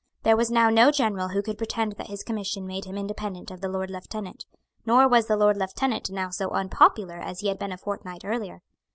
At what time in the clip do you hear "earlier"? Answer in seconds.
8.25-8.63